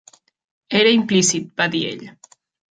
[0.79, 2.05] "Era implícit", va dir ell.